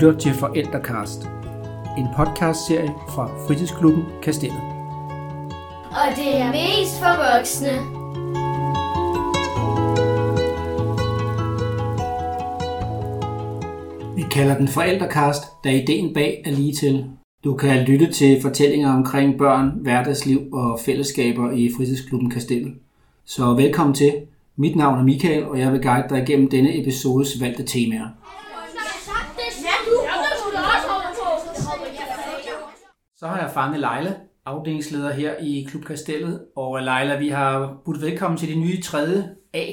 [0.00, 1.22] lytter til Forældrecast,
[1.98, 4.60] en podcastserie fra Fritidsklubben Kastellet.
[5.90, 7.74] Og det er mest for voksne.
[14.16, 17.04] Vi kalder den Forældrecast, da ideen bag er lige til.
[17.44, 22.74] Du kan lytte til fortællinger omkring børn, hverdagsliv og fællesskaber i Fritidsklubben Kastellet.
[23.24, 24.12] Så velkommen til.
[24.56, 28.08] Mit navn er Michael, og jeg vil guide dig igennem denne episodes valgte temaer.
[33.20, 34.14] Så har jeg fanget Leila,
[34.46, 36.46] afdelingsleder her i Klub Kastellet.
[36.56, 38.98] Og Leila, vi har budt velkommen til det nye 3.
[39.52, 39.64] A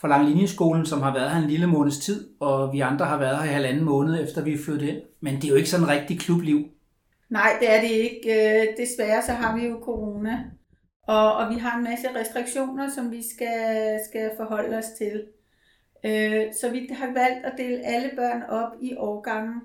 [0.00, 3.38] for Langlinjeskolen, som har været her en lille måneds tid, og vi andre har været
[3.38, 5.02] her i halvanden måned, efter vi er flyttet ind.
[5.20, 6.58] Men det er jo ikke sådan rigtig klubliv.
[7.30, 8.60] Nej, det er det ikke.
[8.60, 10.44] Øh, desværre så har vi jo corona,
[11.06, 15.24] og, og vi har en masse restriktioner, som vi skal, skal forholde os til.
[16.04, 19.60] Øh, så vi har valgt at dele alle børn op i årgangen.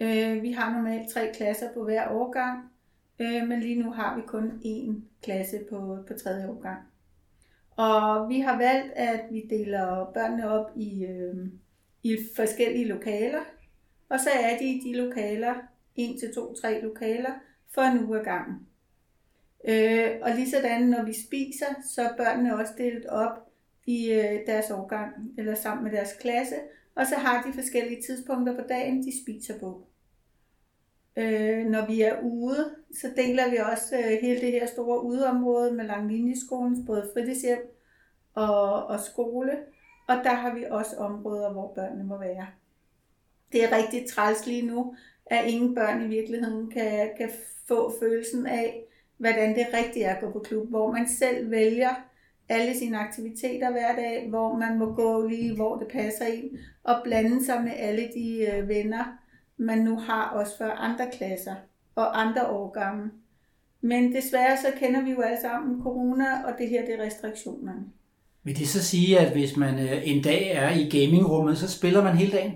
[0.00, 2.70] Øh, Vi har normalt tre klasser på hver årgang,
[3.18, 6.82] øh, men lige nu har vi kun én klasse på, på tredje årgang.
[7.76, 11.34] Og vi har valgt, at vi deler børnene op i, øh,
[12.02, 13.40] i forskellige lokaler,
[14.08, 15.54] og så er de i de lokaler,
[15.94, 17.32] en til to, tre lokaler,
[17.74, 18.66] for en uge ad gangen.
[19.68, 23.48] Øh, og lige sådan, når vi spiser, så er børnene også delt op
[23.86, 26.56] i øh, deres årgang, eller sammen med deres klasse,
[26.96, 29.86] og så har de forskellige tidspunkter på dagen, de spiser på.
[31.16, 35.72] Øh, når vi er ude, så deler vi også øh, hele det her store udeområde
[35.72, 37.58] med Langlinjeskolen, både fritidshjem
[38.34, 39.52] og, og skole,
[40.08, 42.46] og der har vi også områder, hvor børnene må være.
[43.52, 47.30] Det er rigtig træls lige nu, at ingen børn i virkeligheden kan, kan
[47.68, 48.82] få følelsen af,
[49.16, 51.94] hvordan det rigtigt er at gå på klub, hvor man selv vælger
[52.48, 56.50] alle sine aktiviteter hver dag, hvor man må gå lige, hvor det passer ind,
[56.84, 59.04] og blande sig med alle de øh, venner,
[59.56, 61.54] man nu har også for andre klasser
[61.94, 63.10] og andre årgange.
[63.80, 67.84] Men desværre så kender vi jo alle sammen corona, og det her det er restriktionerne.
[68.42, 72.02] Vil det så sige, at hvis man øh, en dag er i gamingrummet, så spiller
[72.02, 72.52] man hele dagen?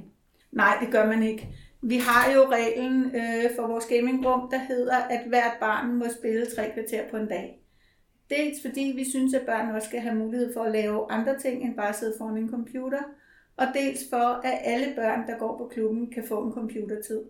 [0.53, 1.49] Nej, det gør man ikke.
[1.83, 6.47] Vi har jo reglen øh, for vores gamingrum, der hedder, at hvert barn må spille
[6.57, 7.60] tre kvarter på en dag.
[8.31, 11.63] Dels fordi vi synes, at børn også skal have mulighed for at lave andre ting
[11.63, 13.03] end bare sidde foran en computer,
[13.57, 17.21] og dels for, at alle børn, der går på klubben, kan få en computertid.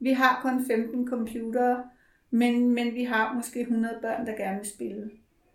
[0.00, 1.82] Vi har kun 15 computere,
[2.30, 5.10] men, men vi har måske 100 børn, der gerne vil spille.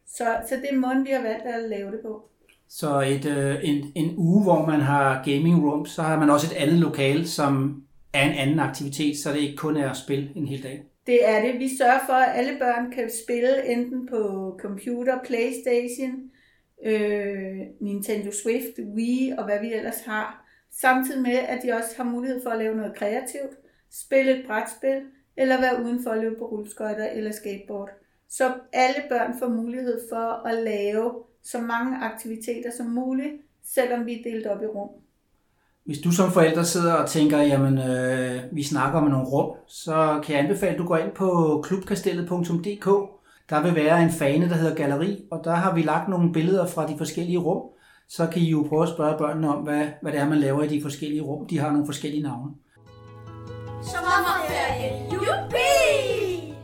[0.07, 2.29] Så, så det er måden, vi har valgt at lave det på.
[2.67, 6.47] Så et, øh, en, en uge, hvor man har gaming room, så har man også
[6.51, 7.83] et andet lokal, som
[8.13, 10.83] er en anden aktivitet, så det ikke kun er at spille en hel dag.
[11.07, 11.59] Det er det.
[11.59, 16.31] Vi sørger for, at alle børn kan spille enten på computer, Playstation,
[16.85, 20.45] øh, Nintendo Swift, Wii og hvad vi ellers har.
[20.71, 23.57] Samtidig med, at de også har mulighed for at lave noget kreativt,
[23.91, 25.01] spille et brætspil,
[25.37, 27.89] eller være udenfor at løbe på rulleskøjter eller skateboard.
[28.29, 33.33] Så alle børn får mulighed for at lave så mange aktiviteter som muligt,
[33.63, 34.89] selvom vi er delt op i rum.
[35.85, 40.21] Hvis du som forælder sidder og tænker, jamen øh, vi snakker om nogle rum, så
[40.23, 42.85] kan jeg anbefale, at du går ind på klubkastellet.dk.
[43.49, 46.67] Der vil være en fane, der hedder galleri, og der har vi lagt nogle billeder
[46.67, 47.61] fra de forskellige rum.
[48.09, 50.63] Så kan I jo prøve at spørge børnene om, hvad, hvad det er, man laver
[50.63, 51.47] i de forskellige rum.
[51.47, 52.51] De har nogle forskellige navne.
[53.81, 55.03] Sommerferie.
[55.11, 56.55] Juppie!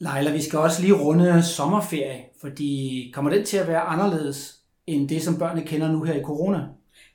[0.00, 5.08] Leila, vi skal også lige runde sommerferie, fordi kommer den til at være anderledes end
[5.08, 6.58] det, som børnene kender nu her i corona?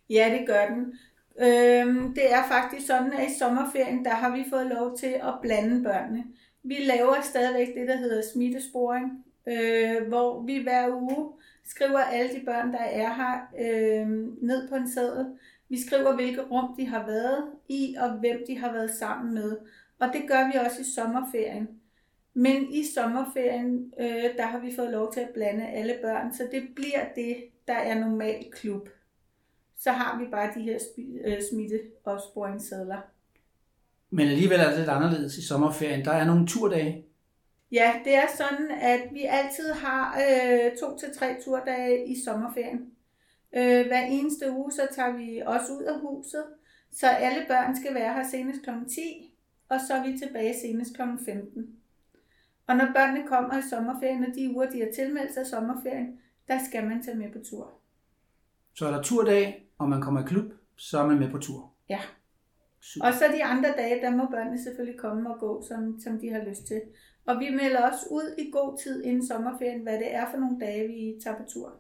[0.10, 0.94] Ja, det gør den.
[1.40, 5.34] Øhm, det er faktisk sådan, at i sommerferien, der har vi fået lov til at
[5.42, 6.24] blande børnene.
[6.64, 11.32] Vi laver stadigvæk det, der hedder smittesporing, øh, hvor vi hver uge
[11.66, 14.10] skriver alle de børn, der er her, øh,
[14.42, 15.26] ned på en seddel.
[15.70, 19.58] Vi skriver, hvilke rum de har været i, og hvem de har været sammen med.
[20.00, 21.68] Og det gør vi også i sommerferien.
[22.34, 26.48] Men i sommerferien, øh, der har vi fået lov til at blande alle børn, så
[26.52, 27.36] det bliver det,
[27.68, 28.90] der er normal klub.
[29.80, 30.80] Så har vi bare de her
[31.26, 33.02] øh, smitteopsporingssedler.
[34.10, 36.06] Men alligevel er det lidt anderledes i sommerferien.
[36.06, 37.06] Der er nogle turdage.
[37.72, 42.92] Ja, det er sådan, at vi altid har øh, to til tre turdage i sommerferien.
[43.54, 46.44] Øh, hver eneste uge, så tager vi også ud af huset,
[46.92, 48.70] så alle børn skal være her senest kl.
[48.90, 49.34] 10,
[49.70, 51.02] og så er vi tilbage senest kl.
[51.26, 51.68] 15.
[52.68, 56.60] Og når børnene kommer i sommerferien, og de uger, de har tilmeldt sig sommerferien, der
[56.70, 57.74] skal man tage med på tur.
[58.74, 61.72] Så er der turdag, og man kommer i klub, så er man med på tur.
[61.90, 62.00] Ja.
[62.82, 63.08] Super.
[63.08, 66.30] Og så de andre dage, der må børnene selvfølgelig komme og gå, som, som de
[66.30, 66.82] har lyst til.
[67.28, 70.60] Og vi melder også ud i god tid inden sommerferien, hvad det er for nogle
[70.60, 71.74] dage, vi tager på tur.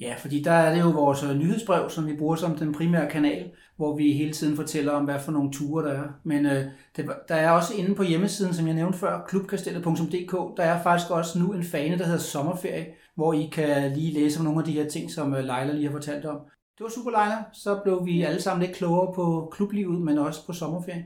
[0.00, 3.10] Ja, fordi der er det jo vores øh, nyhedsbrev, som vi bruger som den primære
[3.10, 6.08] kanal, hvor vi hele tiden fortæller om, hvad for nogle ture der er.
[6.24, 6.64] Men øh,
[6.96, 11.10] det, der er også inde på hjemmesiden, som jeg nævnte før, klubkastellet.dk, der er faktisk
[11.10, 14.64] også nu en fane, der hedder sommerferie, hvor I kan lige læse om nogle af
[14.64, 16.40] de her ting, som øh, Leila lige har fortalt om.
[16.78, 17.44] Det var super, Leila.
[17.52, 21.04] Så blev vi alle sammen lidt klogere på klublivet, men også på sommerferien.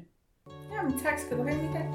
[0.73, 1.87] Jamen, tak skal du have, Michael.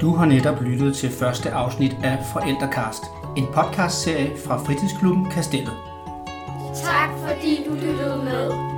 [0.00, 3.02] Du har netop lyttet til første afsnit af Forældrekast,
[3.36, 5.76] en podcastserie fra fritidsklubben Kastellet.
[6.74, 8.77] Tak fordi du lyttede med.